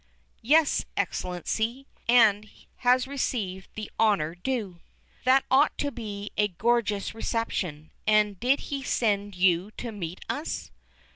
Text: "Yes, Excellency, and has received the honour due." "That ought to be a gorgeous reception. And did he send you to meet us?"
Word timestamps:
"Yes, 0.41 0.83
Excellency, 0.97 1.85
and 2.09 2.49
has 2.77 3.05
received 3.05 3.69
the 3.75 3.91
honour 3.99 4.33
due." 4.33 4.79
"That 5.25 5.45
ought 5.51 5.77
to 5.77 5.91
be 5.91 6.31
a 6.37 6.47
gorgeous 6.47 7.13
reception. 7.13 7.91
And 8.07 8.39
did 8.39 8.61
he 8.73 8.81
send 8.81 9.35
you 9.35 9.69
to 9.77 9.91
meet 9.91 10.25
us?" 10.27 10.71